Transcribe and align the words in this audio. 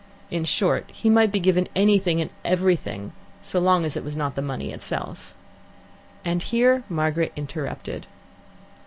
In 0.31 0.45
short, 0.45 0.89
he 0.91 1.11
might 1.11 1.31
be 1.31 1.39
given 1.39 1.69
anything 1.75 2.19
and 2.19 2.31
everything 2.43 3.11
so 3.43 3.59
long 3.59 3.85
as 3.85 3.95
it 3.95 4.03
was 4.03 4.17
not 4.17 4.33
the 4.33 4.41
money 4.41 4.71
itself. 4.71 5.35
And 6.25 6.41
here 6.41 6.81
Margaret 6.89 7.31
interrupted. 7.35 8.07